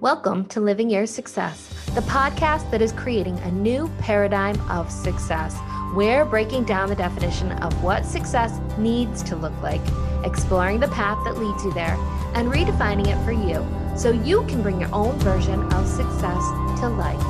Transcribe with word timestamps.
Welcome 0.00 0.46
to 0.46 0.62
Living 0.62 0.88
Your 0.88 1.06
Success, 1.06 1.68
the 1.94 2.00
podcast 2.00 2.70
that 2.70 2.80
is 2.80 2.90
creating 2.90 3.38
a 3.40 3.50
new 3.50 3.86
paradigm 3.98 4.58
of 4.70 4.90
success. 4.90 5.54
We're 5.92 6.24
breaking 6.24 6.64
down 6.64 6.88
the 6.88 6.96
definition 6.96 7.52
of 7.52 7.84
what 7.84 8.06
success 8.06 8.58
needs 8.78 9.22
to 9.24 9.36
look 9.36 9.52
like, 9.60 9.82
exploring 10.24 10.80
the 10.80 10.88
path 10.88 11.22
that 11.24 11.36
leads 11.36 11.62
you 11.66 11.72
there, 11.74 11.98
and 12.32 12.50
redefining 12.50 13.08
it 13.08 13.22
for 13.26 13.32
you 13.32 13.62
so 13.94 14.10
you 14.10 14.42
can 14.46 14.62
bring 14.62 14.80
your 14.80 14.88
own 14.94 15.18
version 15.18 15.70
of 15.74 15.86
success 15.86 16.48
to 16.80 16.88
life. 16.88 17.20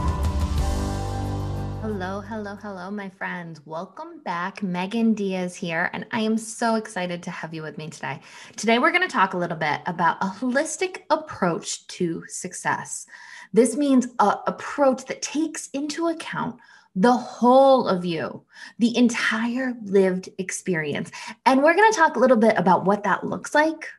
Hello, 2.01 2.23
hello, 2.23 2.55
hello, 2.55 2.91
my 2.91 3.11
friends. 3.11 3.61
Welcome 3.66 4.21
back. 4.25 4.62
Megan 4.62 5.12
Diaz 5.12 5.55
here, 5.55 5.91
and 5.93 6.07
I 6.12 6.21
am 6.21 6.39
so 6.39 6.77
excited 6.77 7.23
to 7.25 7.30
have 7.30 7.53
you 7.53 7.61
with 7.61 7.77
me 7.77 7.91
today. 7.91 8.21
Today, 8.57 8.79
we're 8.79 8.91
going 8.91 9.07
to 9.07 9.12
talk 9.12 9.34
a 9.34 9.37
little 9.37 9.59
bit 9.59 9.83
about 9.84 10.16
a 10.23 10.29
holistic 10.29 11.01
approach 11.11 11.87
to 11.89 12.25
success. 12.27 13.05
This 13.52 13.77
means 13.77 14.07
an 14.19 14.34
approach 14.47 15.05
that 15.09 15.21
takes 15.21 15.69
into 15.74 16.09
account 16.09 16.57
the 16.97 17.12
whole 17.12 17.87
of 17.87 18.07
you, 18.07 18.45
the 18.79 18.96
entire 18.96 19.74
lived 19.82 20.30
experience. 20.38 21.10
And 21.45 21.62
we're 21.62 21.77
going 21.77 21.93
to 21.93 21.98
talk 21.98 22.16
a 22.16 22.21
little 22.21 22.38
bit 22.38 22.57
about 22.57 22.87
what 22.87 23.05
that 23.05 23.27
looks 23.27 23.55
like, 23.55 23.91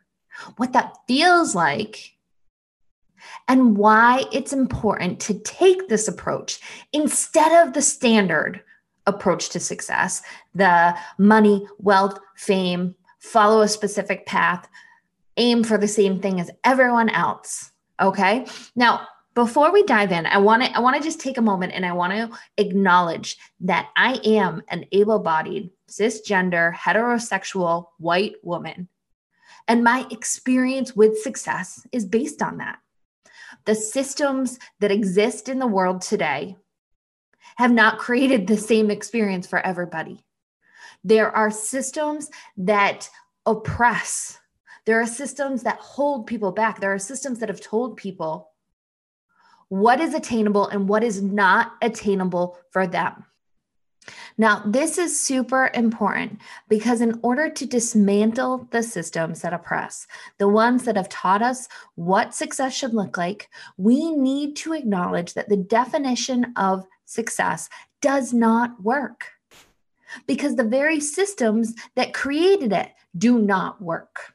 what 0.57 0.73
that 0.73 0.97
feels 1.07 1.53
like, 1.53 2.15
and 3.47 3.77
why 3.77 4.25
it's 4.31 4.53
important 4.53 5.19
to 5.21 5.39
take 5.39 5.87
this 5.87 6.07
approach 6.07 6.59
instead 6.93 7.65
of 7.65 7.73
the 7.73 7.81
standard 7.81 8.61
approach 9.07 9.49
to 9.49 9.59
success 9.59 10.21
the 10.53 10.95
money, 11.17 11.67
wealth, 11.79 12.19
fame, 12.35 12.95
follow 13.19 13.61
a 13.61 13.67
specific 13.67 14.25
path, 14.25 14.67
aim 15.37 15.63
for 15.63 15.77
the 15.77 15.87
same 15.87 16.19
thing 16.19 16.39
as 16.39 16.51
everyone 16.63 17.09
else. 17.09 17.71
Okay. 17.99 18.45
Now, 18.75 19.07
before 19.33 19.71
we 19.71 19.83
dive 19.83 20.11
in, 20.11 20.25
I 20.25 20.37
want 20.37 20.63
to 20.63 20.75
I 20.75 20.79
want 20.79 20.97
to 20.97 21.03
just 21.03 21.21
take 21.21 21.37
a 21.37 21.41
moment 21.41 21.71
and 21.73 21.85
I 21.85 21.93
want 21.93 22.11
to 22.13 22.37
acknowledge 22.57 23.37
that 23.61 23.89
I 23.95 24.19
am 24.25 24.61
an 24.67 24.85
able-bodied, 24.91 25.69
cisgender, 25.89 26.75
heterosexual 26.75 27.87
white 27.97 28.35
woman. 28.43 28.89
And 29.69 29.83
my 29.83 30.05
experience 30.11 30.95
with 30.95 31.21
success 31.21 31.85
is 31.93 32.05
based 32.05 32.41
on 32.41 32.57
that 32.57 32.79
the 33.65 33.75
systems 33.75 34.59
that 34.79 34.91
exist 34.91 35.49
in 35.49 35.59
the 35.59 35.67
world 35.67 36.01
today 36.01 36.57
have 37.57 37.71
not 37.71 37.99
created 37.99 38.47
the 38.47 38.57
same 38.57 38.89
experience 38.89 39.47
for 39.47 39.59
everybody. 39.59 40.23
There 41.03 41.35
are 41.35 41.51
systems 41.51 42.29
that 42.57 43.09
oppress, 43.45 44.39
there 44.85 45.01
are 45.01 45.07
systems 45.07 45.63
that 45.63 45.79
hold 45.79 46.27
people 46.27 46.51
back, 46.51 46.79
there 46.79 46.93
are 46.93 46.99
systems 46.99 47.39
that 47.39 47.49
have 47.49 47.61
told 47.61 47.97
people 47.97 48.49
what 49.69 50.01
is 50.01 50.13
attainable 50.13 50.67
and 50.67 50.89
what 50.89 51.03
is 51.03 51.21
not 51.21 51.73
attainable 51.81 52.57
for 52.71 52.85
them. 52.87 53.25
Now, 54.37 54.63
this 54.65 54.97
is 54.97 55.19
super 55.19 55.69
important 55.73 56.39
because 56.67 57.01
in 57.01 57.19
order 57.21 57.49
to 57.49 57.65
dismantle 57.65 58.67
the 58.71 58.81
systems 58.81 59.41
that 59.41 59.53
oppress, 59.53 60.07
the 60.37 60.47
ones 60.47 60.83
that 60.83 60.95
have 60.95 61.09
taught 61.09 61.41
us 61.41 61.67
what 61.95 62.33
success 62.33 62.73
should 62.73 62.93
look 62.93 63.17
like, 63.17 63.49
we 63.77 64.15
need 64.15 64.55
to 64.57 64.73
acknowledge 64.73 65.33
that 65.33 65.49
the 65.49 65.57
definition 65.57 66.53
of 66.55 66.85
success 67.05 67.69
does 68.01 68.33
not 68.33 68.81
work 68.81 69.27
because 70.27 70.55
the 70.55 70.63
very 70.63 70.99
systems 70.99 71.73
that 71.95 72.13
created 72.13 72.73
it 72.73 72.91
do 73.17 73.37
not 73.39 73.81
work. 73.81 74.33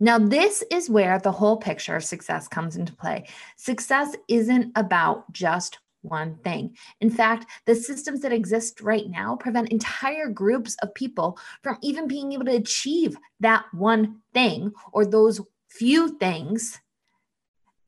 Now, 0.00 0.18
this 0.18 0.62
is 0.70 0.88
where 0.88 1.18
the 1.18 1.32
whole 1.32 1.56
picture 1.56 1.96
of 1.96 2.04
success 2.04 2.46
comes 2.46 2.76
into 2.76 2.94
play. 2.94 3.26
Success 3.56 4.16
isn't 4.28 4.72
about 4.76 5.30
just 5.32 5.78
one 6.02 6.36
thing. 6.44 6.76
In 7.00 7.10
fact, 7.10 7.46
the 7.66 7.74
systems 7.74 8.20
that 8.20 8.32
exist 8.32 8.80
right 8.80 9.08
now 9.08 9.36
prevent 9.36 9.70
entire 9.70 10.28
groups 10.28 10.76
of 10.82 10.94
people 10.94 11.38
from 11.62 11.78
even 11.82 12.08
being 12.08 12.32
able 12.32 12.46
to 12.46 12.56
achieve 12.56 13.16
that 13.40 13.64
one 13.72 14.20
thing 14.32 14.72
or 14.92 15.04
those 15.04 15.40
few 15.68 16.16
things 16.18 16.80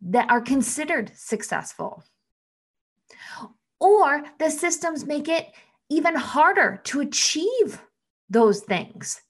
that 0.02 0.30
are 0.30 0.40
considered 0.40 1.12
successful. 1.14 2.04
Or 3.78 4.24
the 4.38 4.50
systems 4.50 5.06
make 5.06 5.28
it 5.28 5.48
even 5.88 6.14
harder 6.14 6.80
to 6.84 7.00
achieve 7.00 7.82
those 8.28 8.60
things. 8.60 9.20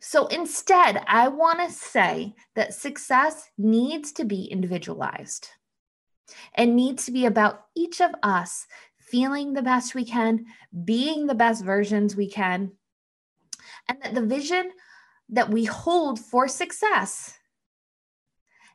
So 0.00 0.26
instead, 0.28 1.02
I 1.06 1.28
want 1.28 1.60
to 1.60 1.70
say 1.70 2.34
that 2.54 2.74
success 2.74 3.50
needs 3.58 4.12
to 4.12 4.24
be 4.24 4.44
individualized. 4.44 5.48
It 6.56 6.66
needs 6.66 7.06
to 7.06 7.12
be 7.12 7.26
about 7.26 7.66
each 7.74 8.00
of 8.00 8.12
us 8.22 8.66
feeling 8.98 9.52
the 9.52 9.62
best 9.62 9.94
we 9.94 10.04
can, 10.04 10.46
being 10.84 11.26
the 11.26 11.34
best 11.34 11.64
versions 11.64 12.16
we 12.16 12.28
can, 12.28 12.72
and 13.88 14.00
that 14.02 14.14
the 14.14 14.24
vision 14.24 14.70
that 15.28 15.50
we 15.50 15.64
hold 15.64 16.18
for 16.18 16.48
success 16.48 17.38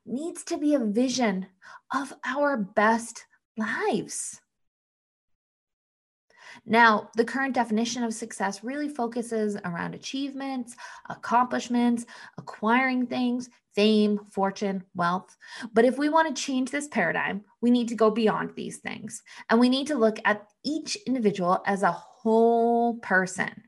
needs 0.05 0.43
to 0.45 0.57
be 0.57 0.73
a 0.73 0.79
vision 0.79 1.47
of 1.93 2.13
our 2.25 2.57
best 2.57 3.25
lives. 3.57 4.41
Now, 6.65 7.09
the 7.15 7.25
current 7.25 7.55
definition 7.55 8.03
of 8.03 8.13
success 8.13 8.63
really 8.63 8.89
focuses 8.89 9.57
around 9.63 9.95
achievements, 9.95 10.75
accomplishments, 11.09 12.05
acquiring 12.37 13.07
things, 13.07 13.49
fame, 13.75 14.19
fortune, 14.31 14.83
wealth. 14.95 15.35
But 15.73 15.85
if 15.85 15.97
we 15.97 16.09
want 16.09 16.35
to 16.35 16.41
change 16.41 16.71
this 16.71 16.87
paradigm, 16.87 17.45
we 17.61 17.71
need 17.71 17.87
to 17.89 17.95
go 17.95 18.11
beyond 18.11 18.51
these 18.55 18.77
things 18.77 19.23
and 19.49 19.59
we 19.59 19.69
need 19.69 19.87
to 19.87 19.95
look 19.95 20.19
at 20.25 20.47
each 20.63 20.97
individual 21.07 21.61
as 21.65 21.83
a 21.83 21.91
whole 21.91 22.95
person. 22.95 23.63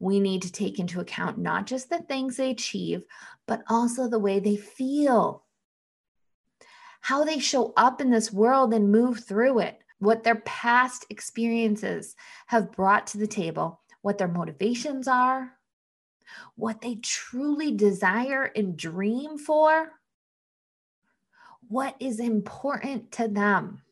We 0.00 0.18
need 0.18 0.42
to 0.42 0.52
take 0.52 0.78
into 0.78 1.00
account 1.00 1.38
not 1.38 1.66
just 1.66 1.88
the 1.88 2.00
things 2.00 2.36
they 2.36 2.50
achieve, 2.50 3.04
but 3.46 3.62
also 3.68 4.08
the 4.08 4.18
way 4.18 4.40
they 4.40 4.56
feel, 4.56 5.44
how 7.00 7.24
they 7.24 7.38
show 7.38 7.72
up 7.76 8.00
in 8.00 8.10
this 8.10 8.32
world 8.32 8.74
and 8.74 8.90
move 8.90 9.24
through 9.24 9.60
it 9.60 9.83
what 9.98 10.24
their 10.24 10.36
past 10.36 11.06
experiences 11.10 12.14
have 12.46 12.72
brought 12.72 13.06
to 13.08 13.18
the 13.18 13.26
table, 13.26 13.80
what 14.02 14.18
their 14.18 14.28
motivations 14.28 15.08
are, 15.08 15.52
what 16.56 16.80
they 16.80 16.96
truly 16.96 17.72
desire 17.72 18.44
and 18.56 18.76
dream 18.76 19.38
for, 19.38 19.92
what 21.68 21.96
is 22.00 22.20
important 22.20 23.10
to 23.12 23.28
them. 23.28 23.82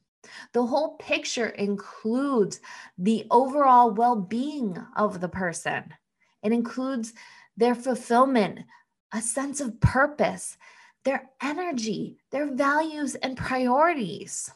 The 0.52 0.66
whole 0.66 0.96
picture 0.96 1.48
includes 1.48 2.60
the 2.96 3.26
overall 3.30 3.90
well 3.90 4.16
being 4.16 4.78
of 4.96 5.20
the 5.20 5.28
person, 5.28 5.94
it 6.42 6.52
includes 6.52 7.12
their 7.56 7.74
fulfillment, 7.74 8.60
a 9.12 9.20
sense 9.20 9.60
of 9.60 9.80
purpose, 9.80 10.56
their 11.04 11.30
energy, 11.42 12.18
their 12.30 12.52
values, 12.52 13.14
and 13.16 13.36
priorities. 13.36 14.50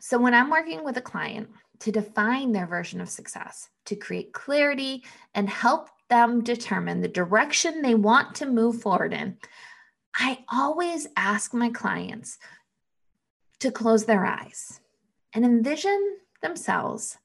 So 0.00 0.18
when 0.18 0.34
I'm 0.34 0.50
working 0.50 0.84
with 0.84 0.96
a 0.96 1.02
client 1.02 1.48
to 1.80 1.92
define 1.92 2.52
their 2.52 2.66
version 2.66 3.00
of 3.00 3.08
success, 3.08 3.68
to 3.86 3.96
create 3.96 4.32
clarity 4.32 5.04
and 5.34 5.48
help 5.48 5.88
them 6.08 6.42
determine 6.42 7.00
the 7.00 7.08
direction 7.08 7.82
they 7.82 7.94
want 7.94 8.34
to 8.36 8.46
move 8.46 8.80
forward 8.80 9.12
in, 9.12 9.36
I 10.14 10.44
always 10.50 11.06
ask 11.16 11.54
my 11.54 11.70
clients 11.70 12.38
to 13.60 13.70
close 13.70 14.04
their 14.04 14.24
eyes 14.24 14.80
and 15.32 15.44
envision 15.44 16.18
themselves 16.42 17.18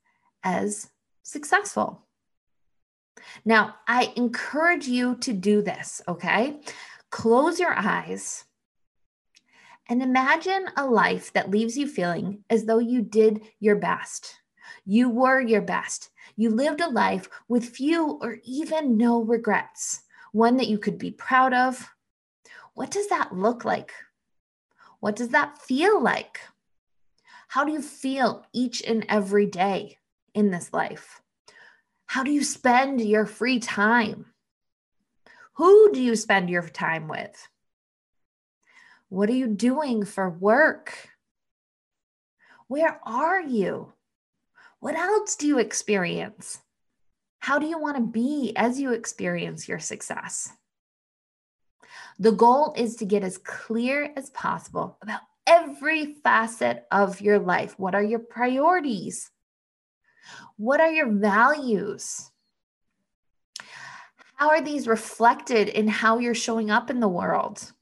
as 0.43 0.89
successful. 1.23 2.05
Now, 3.45 3.75
I 3.87 4.13
encourage 4.15 4.87
you 4.87 5.15
to 5.17 5.33
do 5.33 5.61
this, 5.61 6.01
okay? 6.07 6.59
Close 7.09 7.59
your 7.59 7.73
eyes 7.73 8.45
and 9.89 10.01
imagine 10.01 10.65
a 10.77 10.85
life 10.85 11.33
that 11.33 11.49
leaves 11.49 11.77
you 11.77 11.87
feeling 11.87 12.43
as 12.49 12.65
though 12.65 12.79
you 12.79 13.01
did 13.01 13.41
your 13.59 13.75
best. 13.75 14.35
You 14.85 15.09
were 15.09 15.41
your 15.41 15.61
best. 15.61 16.09
You 16.35 16.49
lived 16.49 16.81
a 16.81 16.89
life 16.89 17.29
with 17.47 17.69
few 17.69 18.19
or 18.21 18.37
even 18.43 18.97
no 18.97 19.21
regrets, 19.21 20.01
one 20.31 20.57
that 20.57 20.67
you 20.67 20.77
could 20.77 20.97
be 20.97 21.11
proud 21.11 21.53
of. 21.53 21.89
What 22.73 22.91
does 22.91 23.07
that 23.09 23.35
look 23.35 23.65
like? 23.65 23.93
What 24.99 25.15
does 25.15 25.29
that 25.29 25.61
feel 25.61 26.01
like? 26.01 26.39
How 27.49 27.63
do 27.65 27.71
you 27.71 27.81
feel 27.81 28.45
each 28.53 28.81
and 28.81 29.05
every 29.09 29.45
day 29.45 29.97
in 30.33 30.49
this 30.49 30.73
life? 30.73 31.21
How 32.07 32.23
do 32.23 32.31
you 32.31 32.43
spend 32.43 33.01
your 33.01 33.25
free 33.25 33.59
time? 33.59 34.33
Who 35.53 35.91
do 35.93 36.01
you 36.01 36.15
spend 36.15 36.49
your 36.49 36.67
time 36.67 37.07
with? 37.07 37.47
What 39.13 39.29
are 39.29 39.33
you 39.33 39.45
doing 39.45 40.05
for 40.05 40.27
work? 40.27 41.07
Where 42.67 42.99
are 43.03 43.39
you? 43.39 43.93
What 44.79 44.95
else 44.95 45.35
do 45.35 45.45
you 45.45 45.59
experience? 45.59 46.57
How 47.37 47.59
do 47.59 47.67
you 47.67 47.77
want 47.77 47.97
to 47.97 48.01
be 48.01 48.53
as 48.55 48.81
you 48.81 48.91
experience 48.91 49.69
your 49.69 49.77
success? 49.77 50.51
The 52.17 52.31
goal 52.31 52.73
is 52.75 52.95
to 52.95 53.05
get 53.05 53.23
as 53.23 53.37
clear 53.37 54.11
as 54.17 54.31
possible 54.31 54.97
about 55.03 55.21
every 55.45 56.15
facet 56.23 56.87
of 56.91 57.21
your 57.21 57.37
life. 57.37 57.77
What 57.77 57.93
are 57.93 58.03
your 58.03 58.17
priorities? 58.17 59.29
What 60.57 60.81
are 60.81 60.91
your 60.91 61.11
values? 61.11 62.31
How 64.33 64.49
are 64.49 64.61
these 64.61 64.87
reflected 64.87 65.69
in 65.69 65.87
how 65.87 66.17
you're 66.17 66.33
showing 66.33 66.71
up 66.71 66.89
in 66.89 66.99
the 66.99 67.07
world? 67.07 67.73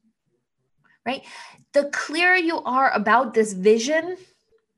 Right? 1.05 1.23
The 1.73 1.85
clearer 1.85 2.35
you 2.35 2.61
are 2.63 2.91
about 2.91 3.33
this 3.33 3.53
vision 3.53 4.17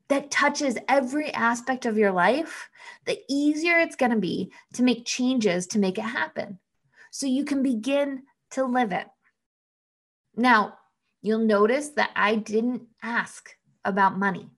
that 0.08 0.30
touches 0.30 0.76
every 0.88 1.32
aspect 1.32 1.86
of 1.86 1.98
your 1.98 2.12
life, 2.12 2.68
the 3.04 3.18
easier 3.28 3.78
it's 3.78 3.96
going 3.96 4.12
to 4.12 4.18
be 4.18 4.52
to 4.74 4.82
make 4.82 5.04
changes 5.04 5.66
to 5.68 5.78
make 5.78 5.98
it 5.98 6.02
happen 6.02 6.58
so 7.10 7.26
you 7.26 7.44
can 7.44 7.62
begin 7.62 8.22
to 8.50 8.64
live 8.64 8.92
it. 8.92 9.06
Now, 10.36 10.78
you'll 11.22 11.38
notice 11.38 11.90
that 11.90 12.10
I 12.16 12.36
didn't 12.36 12.82
ask 13.02 13.50
about 13.84 14.18
money. 14.18 14.50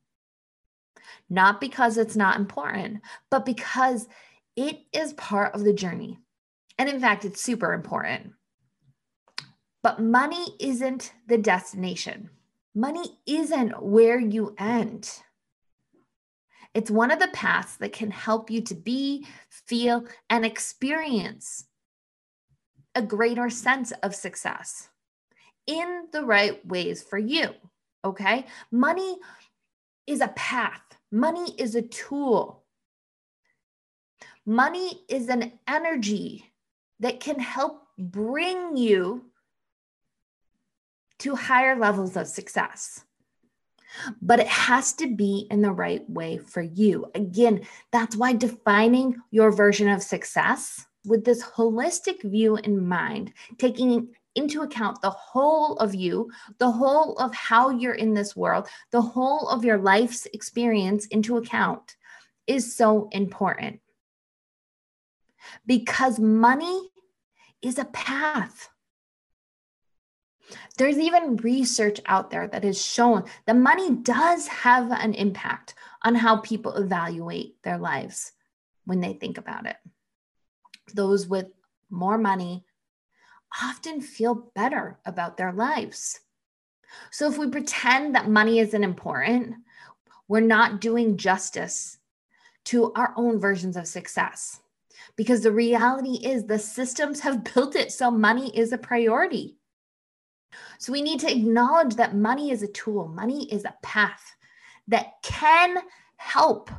Not 1.29 1.61
because 1.61 1.99
it's 1.99 2.17
not 2.17 2.39
important, 2.39 3.01
but 3.31 3.45
because 3.45 4.09
it 4.57 4.81
is 4.93 5.12
part 5.12 5.55
of 5.55 5.65
the 5.65 5.73
journey. 5.73 6.19
And 6.79 6.89
in 6.89 7.01
fact, 7.01 7.25
it's 7.25 7.43
super 7.43 7.73
important. 7.73 8.33
But 9.82 10.00
money 10.00 10.56
isn't 10.58 11.12
the 11.26 11.38
destination. 11.38 12.31
Money 12.75 13.19
isn't 13.26 13.82
where 13.82 14.19
you 14.19 14.55
end. 14.58 15.11
It's 16.75 16.90
one 16.90 17.11
of 17.11 17.19
the 17.19 17.28
paths 17.28 17.76
that 17.78 17.93
can 17.93 18.11
help 18.11 18.50
you 18.50 18.61
to 18.62 18.75
be, 18.75 19.26
feel, 19.49 20.05
and 20.28 20.44
experience 20.44 21.67
a 22.94 23.02
greater 23.02 23.49
sense 23.49 23.93
of 24.02 24.14
success 24.14 24.88
in 25.67 26.08
the 26.12 26.25
right 26.25 26.64
ways 26.67 27.02
for 27.02 27.19
you. 27.19 27.50
Okay. 28.05 28.46
Money 28.70 29.19
is 30.06 30.20
a 30.20 30.28
path, 30.28 30.82
money 31.11 31.55
is 31.58 31.75
a 31.75 31.82
tool. 31.82 32.62
Money 34.44 35.00
is 35.08 35.28
an 35.28 35.52
energy 35.67 36.52
that 37.00 37.20
can 37.20 37.40
help 37.40 37.88
bring 37.99 38.76
you 38.76 39.25
to 41.21 41.35
higher 41.35 41.79
levels 41.79 42.17
of 42.17 42.27
success. 42.27 43.05
But 44.21 44.41
it 44.41 44.49
has 44.49 44.93
to 44.95 45.15
be 45.15 45.47
in 45.51 45.63
the 45.63 45.73
right 45.73 46.09
way 46.11 46.39
for 46.39 46.61
you. 46.61 47.07
Again, 47.15 47.63
that's 47.93 48.17
why 48.17 48.35
defining 48.35 49.17
your 49.31 49.51
version 49.51 49.89
of 49.89 50.03
success 50.03 50.87
with 51.07 51.25
this 51.25 51.43
holistic 51.43 52.23
view 52.23 52.57
in 52.57 52.87
mind, 52.87 53.33
taking 53.59 54.09
into 54.35 54.63
account 54.63 55.01
the 55.01 55.11
whole 55.11 55.77
of 55.79 55.95
you, 55.95 56.31
the 56.59 56.71
whole 56.71 57.17
of 57.17 57.35
how 57.35 57.71
you're 57.71 57.95
in 57.95 58.12
this 58.12 58.37
world, 58.37 58.69
the 58.91 59.01
whole 59.01 59.49
of 59.49 59.65
your 59.65 59.79
life's 59.79 60.27
experience 60.27 61.07
into 61.07 61.39
account 61.39 61.97
is 62.47 62.77
so 62.77 63.09
important. 63.12 63.81
Because 65.65 66.19
money 66.19 66.91
is 67.62 67.79
a 67.79 67.87
path. 67.87 68.69
There's 70.77 70.99
even 70.99 71.37
research 71.37 72.01
out 72.07 72.31
there 72.31 72.47
that 72.49 72.65
has 72.65 72.81
shown 72.81 73.25
that 73.47 73.57
money 73.57 73.97
does 73.97 74.47
have 74.47 74.91
an 74.91 75.15
impact 75.15 75.75
on 76.03 76.15
how 76.15 76.39
people 76.39 76.75
evaluate 76.75 77.63
their 77.63 77.79
lives 77.79 78.33
when 78.85 79.01
they 79.01 79.15
think 79.15 79.39
about 79.39 79.67
it. 79.67 79.77
Those 80.95 81.27
with 81.27 81.47
more 81.91 82.19
money 82.19 82.65
often 83.63 84.01
feel 84.01 84.35
better 84.55 84.99
about 85.05 85.37
their 85.37 85.53
lives. 85.53 86.21
So 87.11 87.29
if 87.29 87.39
we 87.39 87.49
pretend 87.49 88.15
that 88.15 88.29
money 88.29 88.59
isn't 88.59 88.85
important, 88.85 89.57
we're 90.29 90.41
not 90.41 90.81
doing 90.81 91.17
justice 91.17 91.99
to 92.67 92.93
our 92.95 93.15
own 93.17 93.39
versions 93.39 93.77
of 93.77 93.87
success. 93.87 94.61
Because 95.15 95.43
the 95.43 95.53
reality 95.53 96.27
is, 96.27 96.45
the 96.45 96.59
systems 96.59 97.21
have 97.21 97.45
built 97.55 97.77
it 97.77 97.93
so 97.93 98.11
money 98.11 98.57
is 98.57 98.73
a 98.73 98.79
priority. 98.79 99.57
So 100.79 100.93
we 100.93 101.03
need 101.03 101.21
to 101.21 101.31
acknowledge 101.31 101.97
that 101.97 102.15
money 102.15 102.51
is 102.51 102.63
a 102.63 102.69
tool, 102.69 103.09
money 103.09 103.53
is 103.53 103.65
a 103.65 103.75
path 103.83 104.35
that 104.89 105.13
can 105.23 105.79
help 106.17 106.71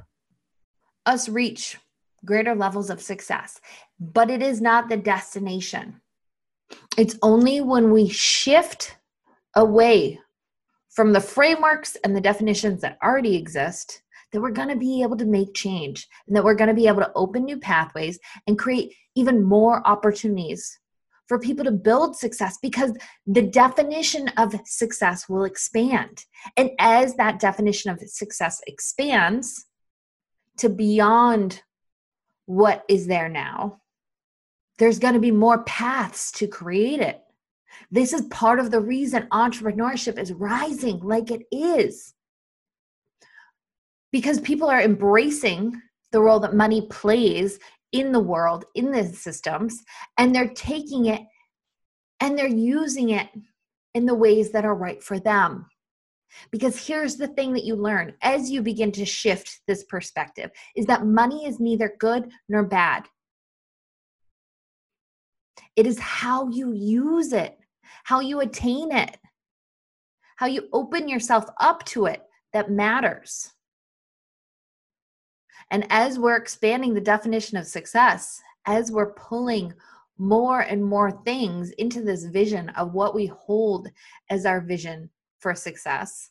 us 1.06 1.30
reach 1.30 1.78
greater 2.26 2.56
levels 2.56 2.90
of 2.90 3.02
success, 3.02 3.60
but 4.00 4.30
it 4.30 4.42
is 4.42 4.62
not 4.62 4.90
the 4.90 4.98
destination. 4.98 6.02
It's 6.98 7.18
only 7.22 7.62
when 7.62 7.92
we 7.92 8.10
shift 8.10 8.98
away 9.56 10.20
from 10.90 11.14
the 11.14 11.22
frameworks 11.22 11.96
and 12.04 12.16
the 12.16 12.22
definitions 12.22 12.82
that 12.82 12.98
already 13.04 13.36
exist 13.36 14.02
that 14.32 14.42
we're 14.42 14.52
going 14.52 14.68
to 14.68 14.76
be 14.76 15.02
able 15.04 15.16
to 15.18 15.26
make 15.26 15.54
change 15.54 16.08
and 16.28 16.36
that 16.36 16.44
we're 16.44 16.56
going 16.56 16.68
to 16.68 16.74
be 16.74 16.88
able 16.88 17.02
to 17.02 17.12
open 17.16 17.46
new 17.46 17.58
pathways 17.58 18.20
and 18.46 18.60
create 18.60 18.94
even 19.16 19.44
more 19.44 19.88
opportunities 19.88 20.80
for 21.28 21.40
people 21.40 21.66
to 21.66 21.72
build 21.72 22.16
success 22.16 22.58
because 22.62 22.94
the 23.26 23.42
definition 23.42 24.30
of 24.38 24.56
success 24.66 25.28
will 25.28 25.44
expand. 25.44 26.26
And 26.56 26.72
as 26.80 27.16
that 27.16 27.40
definition 27.40 27.92
of 27.92 28.00
success 28.02 28.62
expands 28.66 29.66
to 30.58 30.70
beyond 30.70 31.62
what 32.46 32.84
is 32.88 33.08
there 33.08 33.30
now, 33.30 33.82
there's 34.78 35.00
going 35.00 35.16
to 35.16 35.20
be 35.20 35.32
more 35.32 35.64
paths 35.64 36.32
to 36.34 36.48
create 36.48 37.02
it. 37.02 37.22
This 37.92 38.14
is 38.14 38.22
part 38.24 38.60
of 38.60 38.72
the 38.72 38.80
reason 38.80 39.28
entrepreneurship 39.32 40.18
is 40.18 40.34
rising 40.34 41.00
like 41.00 41.32
it 41.32 41.44
is. 41.52 42.14
Because 44.12 44.40
people 44.40 44.70
are 44.70 44.82
embracing 44.82 45.82
the 46.12 46.22
role 46.22 46.40
that 46.40 46.56
money 46.56 46.88
plays 46.90 47.60
in 47.92 48.12
the 48.12 48.20
world, 48.20 48.66
in 48.76 48.92
the 48.92 49.06
systems, 49.06 49.84
and 50.18 50.34
they're 50.34 50.54
taking 50.54 51.06
it 51.06 51.22
and 52.20 52.38
they're 52.38 52.48
using 52.48 53.10
it 53.10 53.30
in 53.94 54.06
the 54.06 54.16
ways 54.16 54.52
that 54.52 54.66
are 54.66 54.76
right 54.76 55.02
for 55.04 55.20
them. 55.20 55.68
Because 56.52 56.86
here's 56.86 57.16
the 57.16 57.28
thing 57.28 57.54
that 57.54 57.64
you 57.64 57.76
learn 57.76 58.14
as 58.22 58.52
you 58.52 58.62
begin 58.62 58.92
to 58.94 59.06
shift 59.06 59.62
this 59.68 59.84
perspective 59.86 60.52
is 60.76 60.86
that 60.88 61.06
money 61.06 61.46
is 61.46 61.60
neither 61.60 61.96
good 62.00 62.32
nor 62.50 62.64
bad. 62.64 63.06
It 65.76 65.88
is 65.88 66.00
how 66.00 66.50
you 66.50 66.74
use 66.74 67.34
it, 67.34 67.58
how 68.04 68.20
you 68.20 68.42
attain 68.42 68.92
it, 68.92 69.18
how 70.36 70.48
you 70.48 70.68
open 70.74 71.08
yourself 71.08 71.46
up 71.60 71.84
to 71.86 72.06
it 72.06 72.24
that 72.54 72.72
matters. 72.72 73.54
And 75.72 75.86
as 75.90 76.18
we're 76.18 76.38
expanding 76.38 76.94
the 76.94 77.02
definition 77.02 77.58
of 77.58 77.68
success, 77.68 78.42
as 78.66 78.92
we're 78.92 79.14
pulling 79.14 79.74
more 80.18 80.62
and 80.62 80.84
more 80.84 81.12
things 81.24 81.72
into 81.72 82.02
this 82.02 82.26
vision 82.26 82.70
of 82.70 82.94
what 82.94 83.14
we 83.14 83.28
hold 83.28 83.88
as 84.30 84.46
our 84.46 84.62
vision 84.62 85.10
for 85.40 85.54
success, 85.54 86.30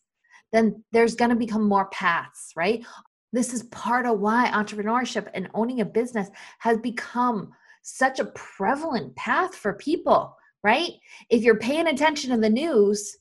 then 0.52 0.83
there's 0.93 1.14
going 1.14 1.31
to 1.31 1.37
become 1.37 1.69
more 1.69 1.87
paths, 1.87 2.52
right? 2.57 2.85
This 3.33 3.52
is 3.52 3.64
part 3.64 4.07
of 4.07 4.21
why 4.21 4.50
entrepreneurship 4.52 5.28
and 5.35 5.49
owning 5.55 5.81
a 5.81 5.85
business 5.85 6.28
has 6.59 6.78
become 6.78 7.52
such 7.83 8.19
a 8.19 8.26
prevalent 8.26 9.14
path 9.16 9.55
for 9.55 9.75
people, 9.75 10.37
right? 10.64 10.93
If 11.31 11.43
you're 11.43 11.59
paying 11.59 11.87
attention 11.87 12.31
to 12.31 12.38
the 12.38 12.50
news, 12.50 13.16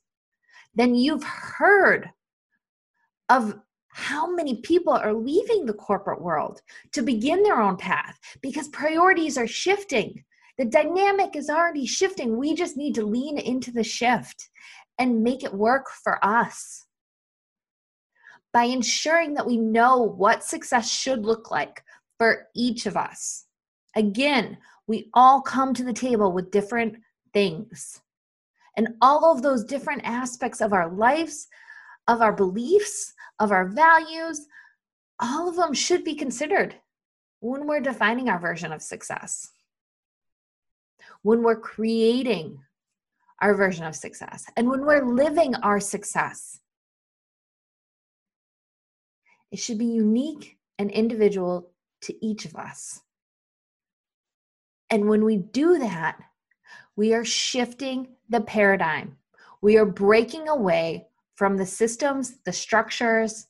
then 0.73 0.95
you've 0.95 1.23
heard 1.23 2.09
of 3.29 3.59
how 3.95 4.29
many 4.29 4.57
people 4.57 4.91
are 4.91 5.13
leaving 5.13 5.65
the 5.65 5.73
corporate 5.73 6.21
world 6.21 6.61
to 6.91 7.01
begin 7.01 7.41
their 7.43 7.61
own 7.61 7.77
path 7.77 8.19
because 8.41 8.67
priorities 8.67 9.37
are 9.37 9.47
shifting. 9.47 10.21
The 10.57 10.65
dynamic 10.65 11.37
is 11.37 11.49
already 11.49 11.85
shifting. 11.85 12.37
We 12.37 12.55
just 12.55 12.75
need 12.75 12.93
to 12.95 13.05
lean 13.05 13.37
into 13.37 13.71
the 13.71 13.85
shift 13.85 14.49
and 14.99 15.23
make 15.23 15.45
it 15.45 15.53
work 15.53 15.85
for 16.03 16.23
us 16.25 16.85
by 18.51 18.65
ensuring 18.65 19.33
that 19.35 19.47
we 19.47 19.55
know 19.55 20.01
what 20.01 20.43
success 20.43 20.91
should 20.91 21.25
look 21.25 21.49
like 21.49 21.81
for 22.17 22.47
each 22.53 22.87
of 22.87 22.97
us. 22.97 23.45
Again, 23.95 24.57
we 24.87 25.09
all 25.13 25.41
come 25.41 25.73
to 25.73 25.85
the 25.85 25.93
table 25.93 26.33
with 26.33 26.51
different 26.51 26.97
things. 27.33 28.01
And 28.75 28.89
all 29.01 29.31
of 29.31 29.41
those 29.41 29.63
different 29.63 30.01
aspects 30.03 30.59
of 30.59 30.73
our 30.73 30.91
lives, 30.91 31.47
of 32.07 32.21
our 32.21 32.33
beliefs, 32.33 33.13
of 33.39 33.51
our 33.51 33.67
values, 33.67 34.47
all 35.19 35.49
of 35.49 35.55
them 35.55 35.73
should 35.73 36.03
be 36.03 36.15
considered 36.15 36.75
when 37.39 37.67
we're 37.67 37.79
defining 37.79 38.29
our 38.29 38.39
version 38.39 38.71
of 38.71 38.81
success, 38.81 39.51
when 41.21 41.43
we're 41.43 41.59
creating 41.59 42.59
our 43.41 43.53
version 43.53 43.85
of 43.85 43.95
success, 43.95 44.45
and 44.55 44.69
when 44.69 44.85
we're 44.85 45.05
living 45.05 45.55
our 45.55 45.79
success. 45.79 46.59
It 49.51 49.59
should 49.59 49.77
be 49.77 49.85
unique 49.85 50.57
and 50.79 50.89
individual 50.91 51.71
to 52.01 52.25
each 52.25 52.45
of 52.45 52.55
us. 52.55 53.01
And 54.89 55.09
when 55.09 55.23
we 55.25 55.37
do 55.37 55.79
that, 55.79 56.19
we 56.95 57.13
are 57.13 57.25
shifting 57.25 58.07
the 58.29 58.41
paradigm. 58.41 59.17
We 59.61 59.77
are 59.77 59.85
breaking 59.85 60.47
away 60.47 61.07
from 61.35 61.57
the 61.57 61.65
systems, 61.65 62.37
the 62.45 62.53
structures, 62.53 63.47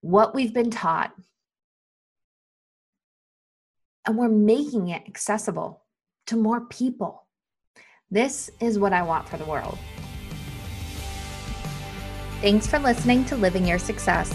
what 0.00 0.34
we've 0.34 0.54
been 0.54 0.70
taught, 0.70 1.12
and 4.06 4.16
we're 4.16 4.28
making 4.28 4.88
it 4.88 5.02
accessible 5.06 5.84
to 6.26 6.36
more 6.36 6.62
people. 6.62 7.26
This 8.10 8.50
is 8.60 8.78
what 8.78 8.92
I 8.92 9.02
want 9.02 9.28
for 9.28 9.36
the 9.36 9.44
world. 9.44 9.78
Thanks 12.40 12.66
for 12.66 12.78
listening 12.78 13.24
to 13.26 13.36
Living 13.36 13.66
Your 13.66 13.78
Success. 13.78 14.32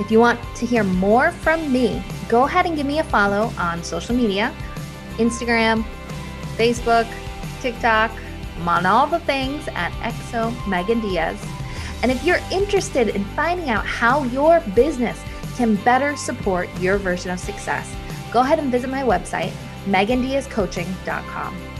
If 0.00 0.10
you 0.10 0.18
want 0.18 0.40
to 0.56 0.66
hear 0.66 0.82
more 0.82 1.30
from 1.30 1.70
me, 1.70 2.02
go 2.28 2.44
ahead 2.44 2.64
and 2.64 2.76
give 2.76 2.86
me 2.86 2.98
a 2.98 3.04
follow 3.04 3.52
on 3.58 3.84
social 3.84 4.16
media 4.16 4.54
Instagram, 5.18 5.84
Facebook, 6.56 7.06
TikTok. 7.60 8.10
I'm 8.56 8.68
on 8.68 8.86
all 8.86 9.06
the 9.06 9.20
things 9.20 9.68
at 9.74 9.92
XO 10.00 10.66
Megan 10.66 11.00
Diaz. 11.00 11.38
And 12.02 12.10
if 12.10 12.24
you're 12.24 12.40
interested 12.50 13.08
in 13.08 13.24
finding 13.36 13.70
out 13.70 13.86
how 13.86 14.24
your 14.24 14.60
business 14.74 15.22
can 15.56 15.76
better 15.76 16.16
support 16.16 16.68
your 16.80 16.98
version 16.98 17.30
of 17.30 17.38
success, 17.38 17.94
go 18.32 18.40
ahead 18.40 18.58
and 18.58 18.70
visit 18.70 18.90
my 18.90 19.02
website, 19.02 19.52
megandiazcoaching.com. 19.86 21.71